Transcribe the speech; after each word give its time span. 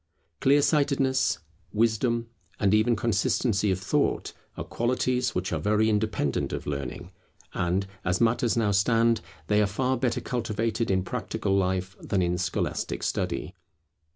Clear 0.39 0.63
sightedness, 0.63 1.37
wisdom, 1.73 2.25
and 2.59 2.73
even 2.73 2.95
consistency 2.95 3.69
of 3.69 3.79
thought, 3.79 4.33
are 4.57 4.63
qualities 4.63 5.35
which 5.35 5.53
are 5.53 5.59
very 5.59 5.89
independent 5.91 6.51
of 6.53 6.65
learning; 6.65 7.11
and, 7.53 7.85
as 8.03 8.19
matters 8.19 8.57
now 8.57 8.71
stand, 8.71 9.21
they 9.45 9.61
are 9.61 9.67
far 9.67 9.95
better 9.97 10.19
cultivated 10.19 10.89
in 10.89 11.03
practical 11.03 11.55
life 11.55 11.95
than 11.99 12.23
in 12.23 12.39
scholastic 12.39 13.03
study. 13.03 13.53